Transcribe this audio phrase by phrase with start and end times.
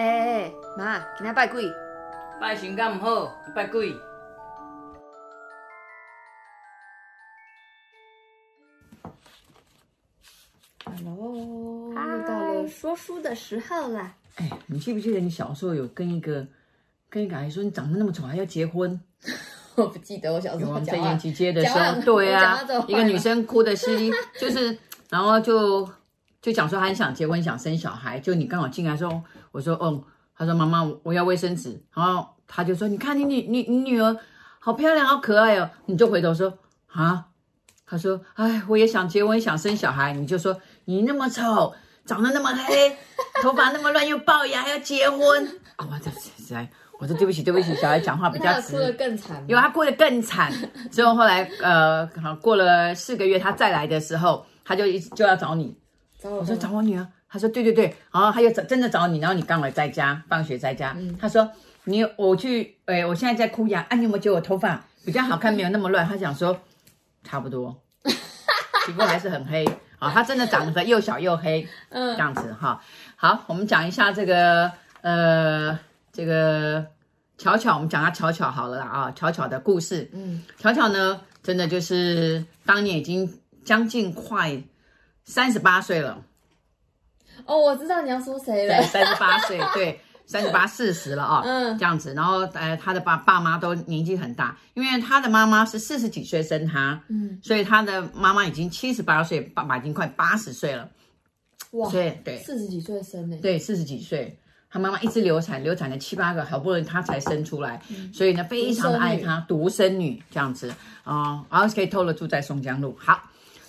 [0.00, 1.70] 哎哎哎，妈，今天拜鬼？
[2.40, 3.94] 拜神敢唔好，拜鬼。
[10.86, 14.14] Hello，又到了说书的时候了。
[14.36, 16.46] 哎，你记不记得你小时候有跟一个
[17.10, 18.98] 跟一个阿姨说你长得那么丑还要结婚？
[19.76, 20.80] 我不记得我小时候。
[20.80, 22.58] 在延吉街的时候，对啊，
[22.88, 24.10] 一个女生哭的稀里，
[24.40, 24.74] 就是
[25.10, 25.86] 然后就
[26.42, 28.18] 就讲说他很想结婚，想生小孩。
[28.18, 29.22] 就你刚好进来说，
[29.52, 30.02] 我说嗯，
[30.36, 34.16] 他说妈妈我要卫生纸，然后他就说你看你女你你女儿
[34.58, 36.58] 好漂亮好可爱哦，你就回头说
[36.88, 37.26] 啊。
[37.92, 40.12] 他说：“哎，我也想结婚，想生小孩。
[40.12, 41.74] 你就说你那么丑，
[42.06, 42.96] 长得那么黑，
[43.42, 45.44] 头发那么乱，又龅牙，还要结婚
[45.74, 45.88] 啊！
[45.90, 48.74] 我这实在，我说对不起，对不起，小孩讲话比较直。
[48.74, 50.52] 哭得更惨，因为他过得更惨。
[50.92, 52.08] 之后后来，呃，
[52.40, 55.76] 过了四个月，他再来的时候，他就一就要找你。
[56.22, 57.06] 找我，我说找我女儿。
[57.28, 60.94] 他说对对对，然后他又找真的找你，然后你刚好在家，放学在家。
[60.98, 61.50] 嗯、他说
[61.84, 63.86] 你我去，哎，我现在在哭呀。
[63.88, 66.06] 啊，你有没有觉得我头发比较好看，没有那么乱？
[66.06, 66.58] 他想说。”
[67.22, 69.62] 差不多， 皮肤还是很黑
[69.98, 70.10] 啊。
[70.10, 72.82] 他真的长得又小又黑，嗯，这样子哈。
[73.14, 75.78] 好，我们讲一下这个呃，
[76.10, 76.86] 这个
[77.36, 79.12] 巧巧，我们讲下巧巧好了啦啊。
[79.14, 84.62] 巧巧的故事，嗯，巧巧呢，真的就是当年已经将近快
[85.30, 86.22] 三十八岁了。
[87.46, 88.76] 哦，我知道你要说谁了。
[88.76, 90.00] 对，三十八岁，对。
[90.26, 100.88] 三十八、四十了啊， 嗯，这样子，然后呃，他的爸爸妈都年纪很大，因为他的妈妈是四十几岁生他，嗯，所以他的妈妈已经七十八岁，爸爸已经快八十岁了，
[101.72, 104.38] 哇，对对，四十几岁生的，对，四十几岁，
[104.70, 110.22] 他妈妈一直流产，流产了七八个，好不容易他才生出来，嗯、所以呢，非常的爱他，独生女。
[110.30, 110.72] 这样子。
[111.02, 113.20] 啊、呃，然后可以透露住在松江路，好，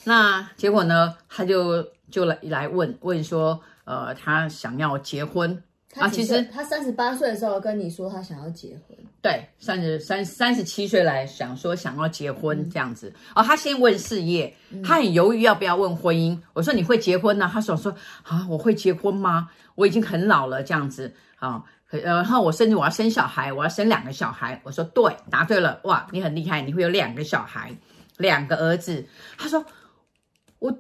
[0.04, 5.62] 那结果呢，他就就来来问问说，呃，他想要结婚。
[5.96, 13.10] 啊，其实他三十八岁的时候跟你说他想要结婚，对，三十三三十七岁来想说想要结婚这样子。
[13.10, 14.56] 嗯、哦，他先问事业，
[14.86, 16.40] 他很犹豫要不要问婚姻。
[16.54, 17.52] 我说你会结婚呢、啊？
[17.54, 17.94] 他说说
[18.24, 19.50] 啊，我会结婚吗？
[19.76, 21.62] 我已经很老了这样子啊。
[21.90, 24.62] 然后我甚至我要生小孩，我要生两个小孩。
[24.64, 27.70] 我说对，答对了，哇，你很厉害，你会有两个小孩，
[28.16, 29.06] 两个儿子。
[29.38, 29.66] 他说
[30.62, 30.72] 我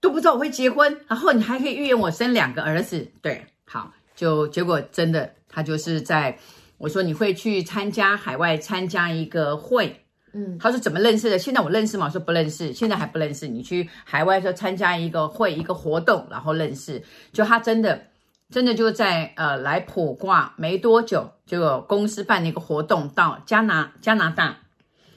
[0.00, 3.92] 都不知道我会结婚，然后你还可以预言我生两个儿子，对，好。
[4.16, 6.36] 就结果真的，他就是在
[6.76, 11.38] 我说你会去参加海外参加一个会，嗯，他说怎么认识的？
[11.38, 12.06] 现在我认识吗？
[12.06, 13.46] 我说不认识，现在还不认识。
[13.46, 17.00] 你去海外说参加一个会一个活动，然后认识。
[17.32, 18.08] 就他真的
[18.50, 24.56] 真的就在呃来普卦没多久，就有公司办了一个活动到加拿加拿大。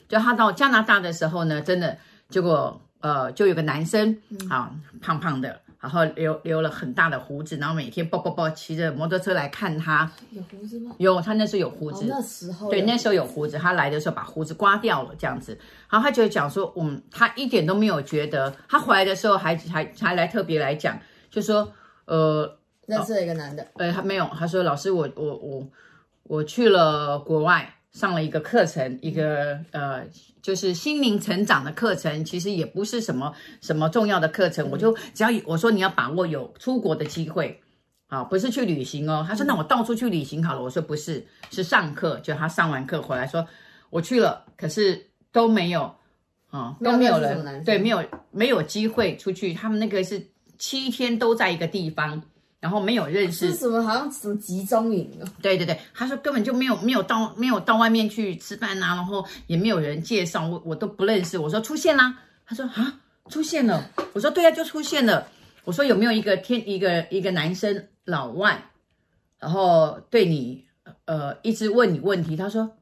[0.07, 1.97] 就他到加拿大的时候呢，真的
[2.29, 4.17] 结果呃就有个男生
[4.49, 5.61] 啊，胖胖的。
[5.81, 10.11] 然后留留了很大的胡子，然后每天抱抱抱骑着摩托车来看他。
[10.29, 10.93] 有胡子吗？
[10.99, 12.05] 有，他那时候有胡子。
[12.05, 13.57] 哦、那时候对，那时候有胡子。
[13.57, 15.57] 他来的时候把胡子刮掉了，这样子。
[15.89, 18.55] 然后他就讲说，嗯，他一点都没有觉得。
[18.69, 20.99] 他回来的时候还还还来特别来讲，
[21.31, 21.73] 就说，
[22.05, 23.65] 呃，认识了一个男的。
[23.77, 24.29] 呃，他没有。
[24.37, 25.67] 他说，老师，我我我
[26.25, 27.73] 我去了国外。
[27.91, 30.05] 上了一个课程，一个呃，
[30.41, 34.69] 就是心灵成长的课程，其实也不是什么什么重要的课程。
[34.71, 37.61] 我就只要我说你要把握有出国的机会，
[38.07, 39.25] 啊，不是去旅行哦。
[39.27, 40.61] 他说那我到处去旅行好了。
[40.61, 42.17] 我说不是，是上课。
[42.19, 43.45] 就他上完课回来说，
[43.89, 45.93] 我去了，可是都没有
[46.49, 49.53] 啊，都没有人，对，没有没有机会出去。
[49.53, 52.23] 他们那个是七天都在一个地方。
[52.61, 53.81] 然后没有认识，是什么？
[53.81, 55.25] 好像什么集中营啊？
[55.41, 61.39] 对对对，他说根本就没有没有到没有到外面去吃饭啊，然后也没有人介绍，我我都不认识。
[61.39, 62.99] 我说出现啦，他说啊
[63.29, 63.89] 出现了。
[64.13, 65.27] 我说对啊，就出现了。
[65.63, 68.63] 我说有没有一个天一个一个男生老外，
[69.39, 70.63] 然后对你
[71.05, 72.37] 呃一直问你问题？
[72.37, 72.77] 他说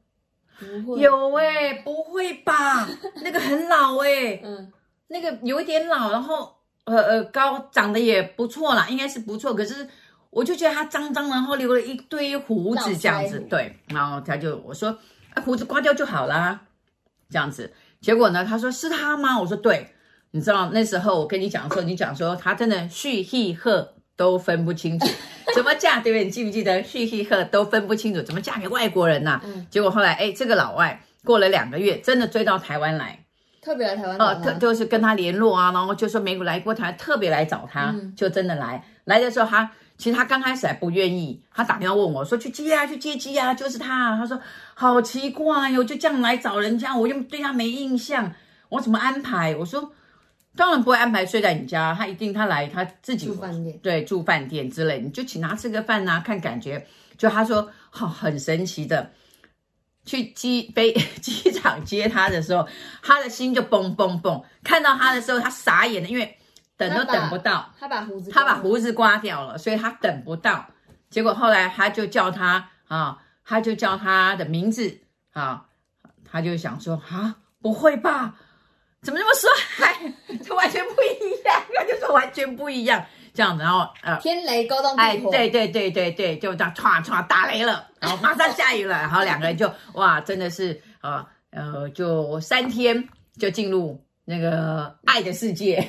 [0.84, 2.86] 不会有哎，不会吧？
[3.24, 4.74] 那个很老哎， 嗯，
[5.08, 6.59] 那个有一点老，然后。
[6.86, 9.54] 呃呃，高长得也不错啦，应该是不错。
[9.54, 9.88] 可是
[10.30, 13.76] 我就觉得他脏脏，然后留了一堆胡子这样子，对。
[13.88, 14.90] 然后他就我说，
[15.34, 16.62] 啊，胡子刮掉就好啦，
[17.30, 17.72] 这样子。
[18.02, 19.40] 结果呢，他说是他吗？
[19.40, 19.94] 我说对。
[20.32, 25.08] 你知道那时候我跟你讲的时候，你讲说他真的旭气赫都分不清楚
[25.56, 26.24] 怎么嫁，对不对？
[26.26, 29.42] 你记不记得旭气赫都分不清楚怎么嫁给外国人呐、啊？
[29.46, 33.26] 嗯、结果后来，哎，这个老外过了两个月，真的追到台湾来。
[33.62, 38.84] 特别来台湾哦，特就是跟他联络啊，然后就说没来过台，特别来找他，嗯、就真的来。
[39.06, 44.16] 来的时候他，他其实他刚开始还不愿意，他打电话问我说去接啊，去接机啊，就是他。
[44.18, 44.40] 他说
[44.74, 48.32] 好奇怪哟，就这样来找人家，我又对他没印象，
[48.70, 49.56] 我怎么安排？
[49.56, 49.92] 我说
[50.56, 56.86] 当然不会安排睡在你家，他一定他来他自己住饭店，对，住饭店之类，你就请他吃个饭呐，看感觉。
[57.18, 59.12] 就他说，好、哦、很神奇的，
[60.10, 60.92] 去机飞
[61.22, 62.68] 机场接他的时候，
[63.04, 64.44] 他的心就嘣嘣嘣。
[64.64, 66.36] 看到他的时候，他傻眼了，因为
[66.76, 70.66] 等都等不到，他把胡子他把胡子刮掉了，所以他等不到。
[71.12, 75.00] 结果后来他就叫他啊，他就叫他的名字
[75.34, 75.66] 啊，
[76.26, 78.34] 他就想说啊，不会吧？
[79.04, 79.32] 怎么这么
[79.78, 80.12] 帅？
[80.44, 83.06] 就完全不一样，他就说完全不一样。
[83.40, 93.08] 这样子，然后呃，天雷勾动地火，哎，对对对对对，就这样唰唰打雷了，然后马上下雨了，然后两个人就 哇，真的是呃呃，就三天
[93.40, 95.88] 就进入那个爱的世界，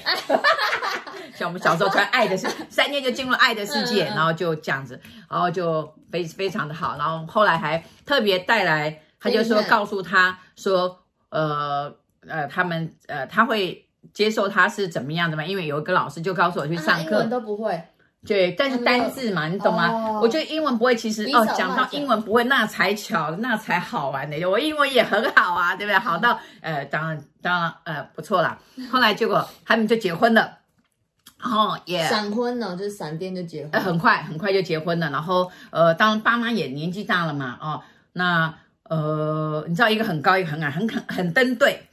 [1.34, 11.00] 像我们小时候穿爱的世，三天就进入爱的世界，然后就这样子，然后就非非常的好，然后后来还特别带来，他就说告诉他说，
[11.30, 11.92] 呃
[12.28, 13.84] 呃，他们呃他会。
[14.12, 15.44] 接受他是怎么样的嘛？
[15.44, 17.82] 因为有一个老师就告诉我去上课，啊、英文都不会。
[18.26, 19.88] 对，但是单字嘛，你懂吗？
[19.88, 24.44] 哦、我觉得英文不会，其实哦，讲到英文不会，那才巧，那才好玩呢。
[24.44, 25.98] 我英文也很好啊，对不对？
[25.98, 28.58] 好到呃，当然当然呃不错啦。
[28.92, 30.58] 后来结果他们就结婚了，
[31.42, 35.08] 然后也闪婚了，就是闪电就结婚，呃，很快很快就结婚了。
[35.08, 38.52] 然后呃，当爸妈也年纪大了嘛，哦，那
[38.82, 41.88] 呃，你知道一个很高，一个很矮，很很很登对。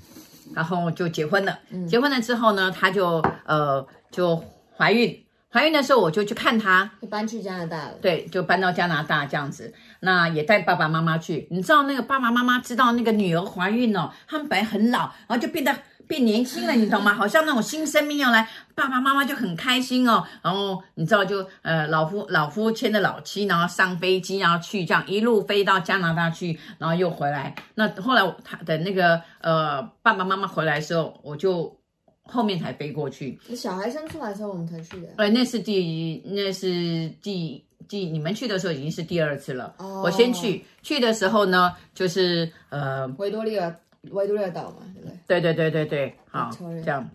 [0.54, 1.60] 然后就结婚了。
[1.70, 4.44] 嗯、结婚了之后呢，她就呃就
[4.76, 5.24] 怀孕。
[5.50, 7.94] 怀孕的时候，我就去看她，就搬去加拿大了。
[8.02, 9.74] 对，就搬到加拿大这样子。
[10.02, 11.48] 那也带爸爸妈妈去。
[11.50, 15.76] 你知道那个爸爸妈妈知道那个女儿怀孕了，他们本来很老，然后就变得。
[16.08, 17.14] 变年轻了，你懂吗？
[17.14, 20.24] 好像那种新生命要来，爸爸妈妈就很开心哦。
[20.42, 27.54] 然后你知道就，就呃老夫老夫牵着老妻，然后上飞机，然后去这样一路飞到加拿大去，然后又回来。
[27.76, 31.78] 那后来他的那个呃爸爸妈妈回来的时候，我就
[32.24, 33.38] 后面才飞过去。
[33.56, 35.10] 小孩生出来的时候我们才去的。
[35.18, 39.74] 呃，那是第那是第第你们去的时候已经是第二次了。
[39.78, 40.04] 哦。
[40.06, 43.76] 我先去去的时候呢，就是呃维多利亚。
[44.12, 45.18] 维多利亚岛嘛，对不对？
[45.28, 47.10] 对对对对对，好，这样。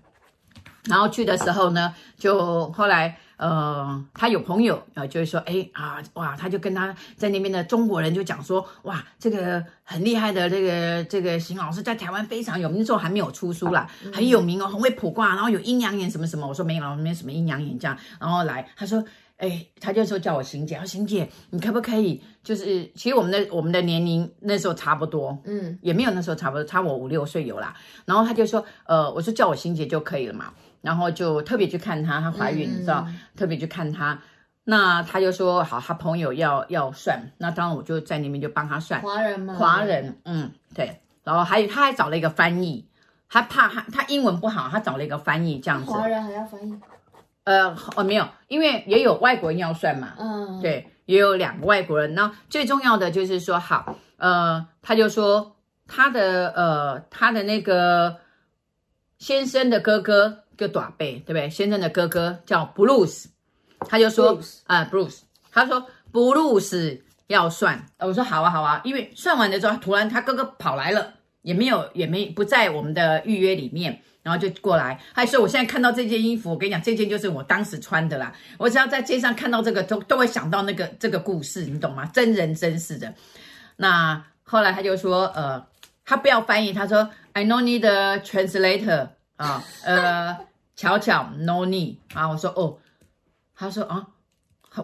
[0.85, 16.47] 然后去的时候呢，就后来呃，他有朋友呃，就是说，哎啊哇，他就跟他在那边的中国人就讲说，哇，这个很厉害的这个这个邢老师在台湾非常有名，那时候还没有出书啦，很有名哦，很会卜卦，然后有阴阳眼什么什么。
[16.49, 17.97] 我说没有，没有什么阴阳眼这样。
[18.21, 19.05] 然后来，他说。
[19.43, 22.23] 哎，他就说叫我欣姐，说邢姐，你可不可以？
[22.45, 27.75] 就是其实我们的我们的年龄那时候差不多，嗯，也没有那时候差不多，差我五六岁有啦。
[28.05, 30.55] 然后他就说，呃，我说叫我欣姐就可以了嘛。
[30.81, 33.05] 然后就特别去看她，她怀孕，嗯、你知道，
[33.37, 34.17] 特别去看她。
[34.65, 39.01] 那他就说好，他朋友要要算，那当然我就在那边就帮他算。
[39.01, 39.55] 华人吗？
[39.59, 41.01] 华人，嗯，对。
[41.25, 42.87] 然后还有他还找了一个翻译，
[43.29, 45.91] 他怕他他英文不好，他找了一个翻译这样子。
[45.91, 46.79] 华人还要翻译。
[47.45, 52.15] 呃哦没有，因为也有外国人要算嘛，嗯，对，也有两个外国人。
[52.15, 55.57] 那最重要的就是说，好，呃，他就说
[55.87, 58.17] 他的呃他的那个
[59.19, 61.51] 先生的哥哥就短辈，对不对？
[61.51, 63.27] 先生的哥哥叫 Bruce，
[63.81, 74.01] 他就说啊 Bruce，呃，Bruce，他说 Bruce 要算，我说好啊好啊，因为算完的时候，突然他哥哥跑来了，也没有也没不在我们的预约里面。
[74.25, 78.33] 然后就过来，还说我现在看到这件衣服，我跟你讲，这件就是我当时穿的啦。
[78.57, 82.07] 我只要在街上看到这个，都都会想到那个这个故事，你懂吗？
[82.15, 83.13] 真人真事的。
[83.75, 85.67] 那后来他就说，呃，
[86.05, 90.39] 他不要翻译，他说 I no need a translator 啊，呃，
[90.77, 92.29] 巧巧 no need 啊。
[92.29, 92.79] 我说哦，
[93.57, 94.07] 他说啊，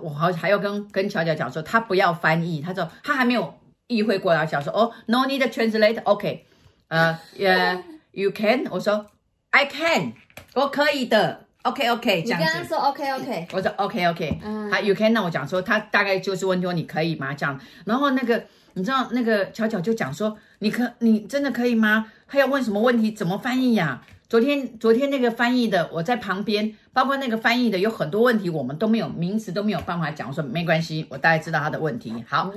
[0.03, 3.57] 我好还要跟跟巧巧讲说，他不要翻译，他说他还没有
[3.89, 6.47] 意会过来，想说哦，no need a translator，OK，
[6.89, 9.05] 呃，yeah，you can，我说。
[9.51, 10.13] I can，
[10.55, 12.47] 我可以的，OK OK，这样子。
[12.47, 17.33] 你跟他说 OK OK，我说 OK OK，嗯，好，You can，那我讲说，他大概就是问说你可以吗？
[17.33, 22.13] 这样，然后那个你知道那个巧巧就讲说，你可你真的可以吗？
[22.29, 23.11] 他要问什么问题？
[23.11, 24.03] 怎么翻译呀？
[24.29, 30.29] 昨天昨天那个翻译的我在旁边，包括那个翻译的有很多问题，我们都没有名词都没有办法讲。
[30.29, 32.13] 我说没关系，我大概知道他的问题。
[32.29, 32.53] 好，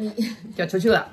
[0.57, 1.07] 就出去了。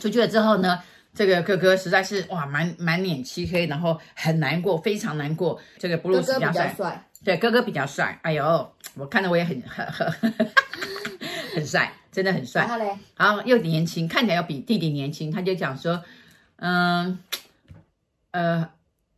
[0.00, 0.80] 出去了之后呢？
[1.14, 5.60] 这个哥哥实在是哇，满满脸漆黑，然后很难过，非常难过。
[5.76, 8.16] 这个布鲁斯比较帅，对，哥哥比较帅。
[8.22, 10.12] 哎呦，我看到我也很很很
[11.56, 12.62] 很帅，真的很帅。
[12.62, 15.32] 然后嘞，然后又年轻，看起来要比弟弟年轻。
[15.32, 16.00] 他就讲说，
[16.56, 17.18] 嗯，
[18.30, 18.70] 呃，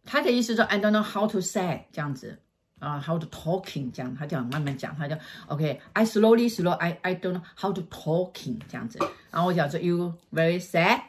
[0.07, 2.39] 他的意思说，I don't know how to say 这样子
[2.81, 5.15] 啊，how to talking 这样，他就慢慢讲，他就
[5.47, 8.99] OK，I slowly slow，I I don't know how to talking 这样子。
[9.31, 11.03] 然后我讲说，You very sad。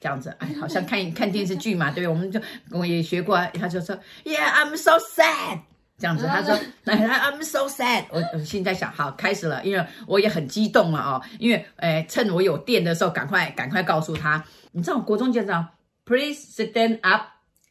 [0.00, 2.40] 这样子，哎，好像看看电视剧嘛，对，我们就
[2.72, 5.60] 我也学过，他就说，Yeah，I'm so sad，
[5.96, 15.64] 这样子，他说，I'm so sad，我我现在想，好，开始了，因为我也很激动了哦，因为，哎，趁我有电的时候，赶快赶快告诉他，你知道，国中介绍
[16.04, 17.22] ，Please stand up，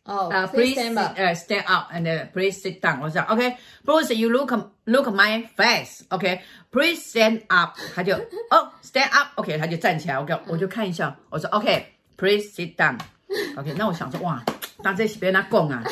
[0.04, 4.52] 哦，呃，Please stand up，呃，stand up and please sit down，我说，OK，Bruce，you look
[4.86, 8.16] look my face，OK，Please stand up，他就，
[8.50, 10.38] 哦，stand up，OK，他就站起来，，OK？
[10.48, 11.94] 我就看一下，我说，OK。
[12.18, 13.00] Please sit down.
[13.58, 14.44] OK，那我想说，哇，
[14.84, 15.84] 那这是别人讲啊，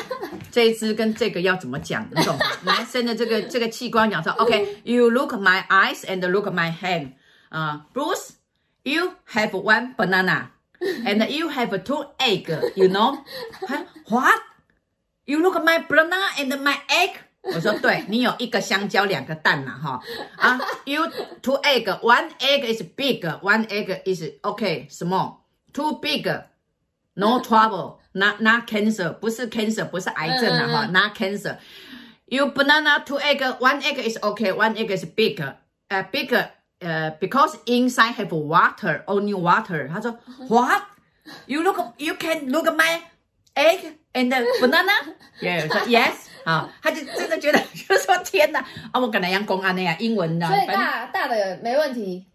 [0.52, 2.06] 这一支跟这个要怎么讲？
[2.14, 2.46] 你懂吗？
[2.62, 7.14] 男生的这个这个器官讲说，OK，you look my eyes and look my hand.
[7.48, 10.44] 啊，Bruce，you have one banana
[11.05, 12.49] and you have two egg.
[12.75, 13.23] You know?
[14.09, 14.41] What?
[15.25, 17.19] You look my banana and my egg?
[17.47, 20.01] 我说对，你有一个香蕉，两个蛋呐，哈
[20.37, 21.05] 啊，you
[21.43, 25.41] two egg, one egg is big, one egg is OK small.
[25.71, 26.27] Too big,
[27.13, 31.57] no trouble, not not cancer，不是 cancer，不是癌症啊哈，not cancer.
[32.25, 36.33] You banana two egg, one egg is okay, one egg is big, uh, big,
[36.80, 39.88] Uh, because inside have water, only water.
[39.88, 40.18] 他说
[40.48, 40.82] What?
[41.46, 43.00] You look, you can look at my
[43.54, 45.14] egg and banana?
[45.40, 46.14] Yeah, 说 Yes.
[46.44, 48.60] 啊，他就真的觉得，就说天哪，
[48.92, 52.26] 啊，我跟他讲公安那样英文的，所以大大的没问题。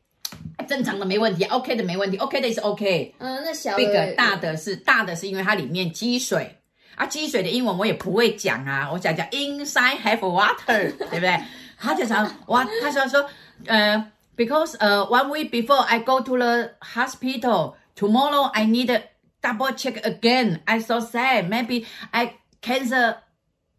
[0.68, 3.14] 正常的没问题，OK 的没问题，OK 的是 OK。
[3.20, 6.58] 嗯，那小的 big 大的是大的是因为它里面积水
[6.96, 11.40] 啊，积水的英文我也不会讲啊，我讲讲 inside have water，对不对？
[11.78, 13.30] 他就讲哇，他说说
[13.68, 19.03] 呃 ，because 呃、uh, one week before I go to the hospital tomorrow I need a
[19.43, 20.61] double check again.
[20.67, 23.17] I so sad, maybe I cancer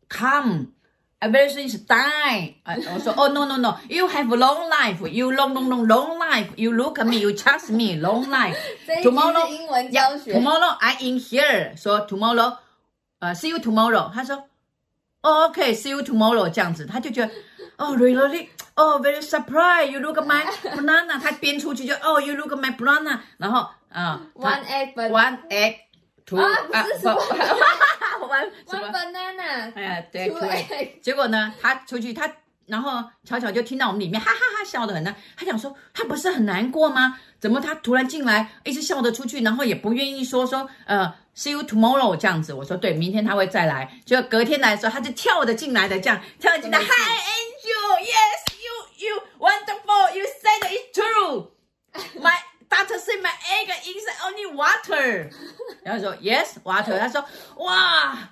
[0.09, 0.73] come.
[1.23, 2.55] Everything is die.
[2.65, 6.49] 我说哦、oh, no no no, you have long life, you long long long long life.
[6.57, 8.57] You look at me, you trust me, long life.
[9.03, 11.75] Tomorrow, 英文教学 yeah, tomorrow I in here.
[11.77, 12.57] 说 tomorrow,
[13.19, 14.11] 呃、uh,，see you tomorrow.
[14.11, 14.37] 他说
[15.21, 17.31] 哦、oh,，OK, see you tomorrow 这样子，他就觉得
[17.77, 19.90] 哦、oh,，really, Oh, very surprised.
[19.90, 21.18] You look at my banana.
[21.20, 23.18] 他编出去就哦、oh, you look at my banana.
[23.38, 25.76] 然后啊、uh,，one egg, one egg,
[26.24, 27.20] two 啊，不是 什么。
[28.28, 32.30] one one banana，哎，对对，结果呢，他出去，他
[32.66, 35.14] 然后巧巧就听到我们里面哈哈哈笑得很呢。
[35.36, 37.18] 他讲说，他不是很难过吗？
[37.38, 42.52] 怎么他突然进来，一直笑得出去，然后也不愿意说说，呃，see you tomorrow 这样子。
[42.52, 44.00] 我说对，明天他会再来。
[44.04, 46.78] 就隔天来的时候，他就跳着进来的，这样跳着进来。
[46.80, 48.45] Hi Angel，Yes
[49.52, 51.50] you you said it's true。
[52.20, 52.36] My
[52.68, 55.30] doctor said my egg is only water。
[55.82, 57.24] 然后说 Yes water，他说
[57.56, 58.30] 哇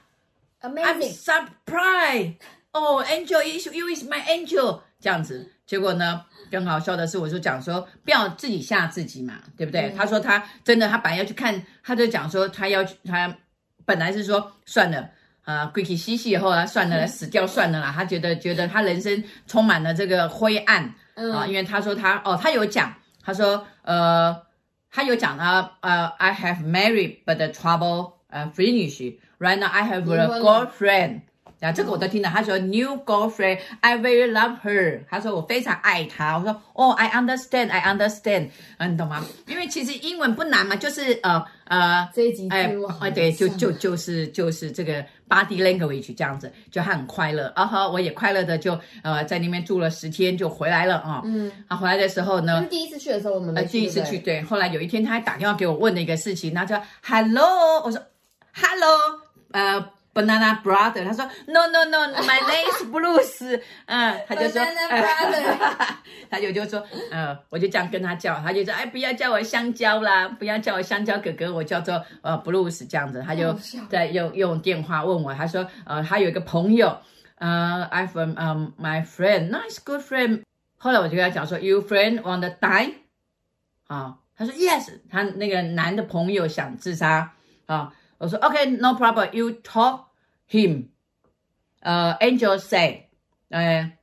[0.61, 2.35] ，Amazing，I'm surprised。
[2.73, 5.51] 哦，Angel is you is my angel，这样子。
[5.65, 9.83] 结果呢，更好笑的是，我就讲说不要自己吓自己嘛，对不对？
[9.83, 13.35] 嗯、他说他真的，他本来要去看，他就讲说他要他
[13.87, 15.09] 本来是说算了
[15.45, 17.93] 啊，鬼气兮兮以后啊，算了，死掉算了啦。
[17.95, 24.43] 他觉得觉得他人生充满了这个灰暗、嗯、啊，因为他说他哦，他有讲，他说呃。
[24.97, 31.23] 他有讲他，呃，I have married but trouble 呃 finish right now I have a girlfriend，
[31.65, 32.31] 啊，这个我都听到。
[32.31, 35.01] 他说 new girlfriend，I very love her。
[35.09, 36.37] 他说我非常爱她。
[36.39, 39.25] 我说哦，I understand，I understand，嗯，你懂吗？
[39.47, 41.45] 因为其实英文不难嘛，就是呃。
[41.67, 51.23] 呃，这一集哎，哎，对，就就就是就是这个 body language 这样子，就他很快乐，啊哈，我也快乐的就呃在那边住了十天就回来了啊。
[51.25, 57.99] 嗯，他回来的时候呢，第一次去的时候我们没去，第一次去对，后来有一天他还打电话给我问了一个事情，他说 Hello，我说
[58.53, 59.21] Hello，
[59.53, 59.94] 呃。
[60.15, 64.63] Banana brother，他说 No no no，my name is Bruce，嗯，他就说
[66.31, 73.53] 他就就说，呃，我就这样跟他叫，他就说，哎，不要叫我香蕉啦，不要叫我香蕉哥哥，我叫做呃 Bruce 这样子，他就
[73.91, 76.97] 在用用电话问我，他说，呃，他有一个朋友，
[77.39, 80.45] 呃，I from um my friend，nice good friend，
[80.79, 82.95] 后来我就跟他讲说，You friend want to die？
[83.89, 87.33] 啊，他说 Yes，他那个男的朋友想自杀
[87.67, 87.93] 啊。
[88.18, 90.02] 我说 OK，no problem，you talk
[90.50, 90.88] him。
[91.82, 93.08] 呃，Angel say，
[93.50, 93.94] 呃，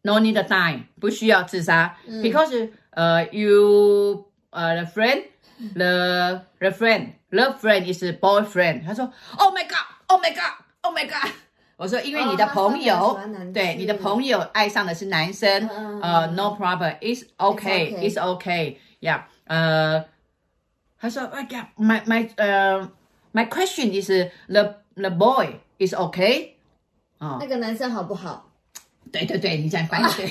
[0.00, 8.82] no need to die，不需要自杀，because 呃，you 呃，the friend，the the friend，the friend is boyfriend。
[8.86, 11.30] 他说，Oh my God，Oh my God，Oh my God。
[11.76, 13.20] 我说，因为你的朋友，
[13.52, 15.68] 对，你的朋友爱上的是男生，
[16.00, 20.02] 呃，no problem，it's okay，it's okay，yeah，呃，
[20.98, 22.90] 他说，I got my my 呃。
[23.35, 26.51] My question is the the boy is okay？
[27.19, 28.49] 哦，那个男生好不好？
[29.11, 30.25] 对对对，你这样翻译对。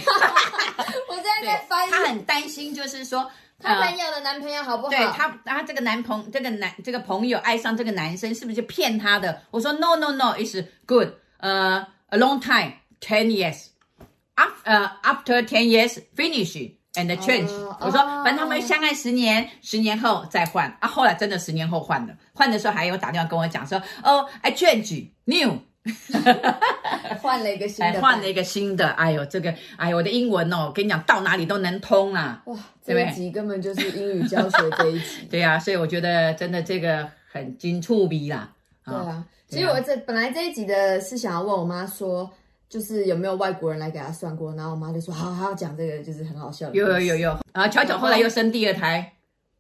[1.09, 1.91] 我现在在翻译。
[1.91, 3.31] 他很担心，就是说
[3.61, 4.89] 他朋友的男朋友好不好？
[4.89, 9.43] 对他，他这个男朋这个男这个朋友爱上这个男生，是不是就骗他的？
[9.51, 10.57] 我说 No No No，is
[10.87, 17.77] good，呃、uh,，a long time，ten years，after、uh, after ten years finish and change、uh,。
[17.81, 20.89] 我说反正他们相爱十年，十年后再换啊。
[20.89, 25.59] 后来真的十年后换了，换的时候还有打电话跟我讲说，哦、oh,，I change new。
[27.21, 28.89] 换了一个新的，换了一个新的。
[28.93, 32.43] 哎呦，这个，哎呦，我的英文哦，跟你讲，到哪里都能通啊。
[32.47, 35.27] 哇，这一集根本就是英语教学这一集。
[35.31, 38.51] 对呀、啊，所以我觉得真的这个很精促逼啦。
[38.87, 42.31] 对啊，其实我这本来这一集的是想要问我妈说，
[42.69, 46.87] 就是有没有外国人来给他算过，然后我妈就说，好，她要讲这个就是很好笑有。
[46.87, 49.11] 有有有有啊，巧巧后来又生第二胎。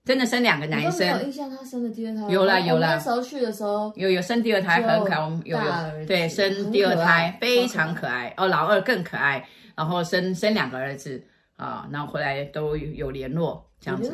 [0.04, 2.30] 真的生两个男生，没有印象他生的第二胎。
[2.30, 5.18] 有啦有啦，那时候去的时候有有生第二胎，很可爱。
[5.18, 9.48] 我们有有对生第二胎非常可爱哦，老二更可爱。
[9.74, 11.24] 然后生生两个儿子
[11.56, 14.12] 啊，然后回来都有联络这样子。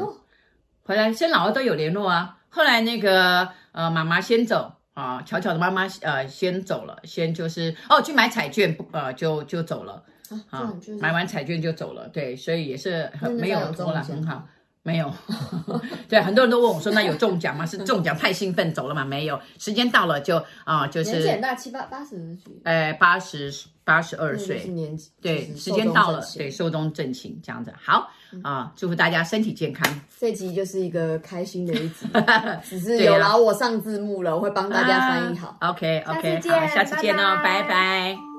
[0.85, 2.39] 回来生老二都有联络啊。
[2.49, 10.03] 后来那个呃妈妈先走啊，巧巧的妈妈呃先走了，先就是哦去买彩券呃就就走了
[10.51, 12.07] 啊，买完彩券就走了。
[12.09, 14.47] 对，所以也是很没有拖了，很好。
[14.91, 15.13] 没有，
[16.09, 17.65] 对，很多人都问我说：“那有中奖吗？
[17.65, 23.53] 是中奖太兴奋走了吗？”没有，时间到了就啊、呃，就是年纪很大，七八八十岁，呃，八十
[23.85, 27.73] 八十二岁，年纪对，时间到了，对，寿终正寝这样子。
[27.81, 28.11] 好
[28.43, 30.01] 啊、呃，祝福大家身体健康。
[30.19, 32.07] 这集就是一个开心的一集，
[32.63, 35.57] 只是有劳我上字幕了，我会帮大家翻译好。
[35.61, 38.30] OK OK，好，下次见哦，拜拜。